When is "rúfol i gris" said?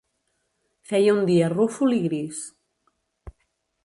1.55-2.41